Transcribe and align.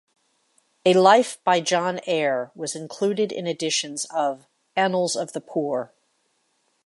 A 0.83 0.95
life 0.95 1.37
by 1.43 1.61
John 1.61 1.99
Ayre 2.07 2.51
was 2.55 2.75
included 2.75 3.31
in 3.31 3.45
editions 3.45 4.05
of 4.05 4.47
"Annals 4.75 5.15
of 5.15 5.33
the 5.33 5.41
Poor". 5.41 5.93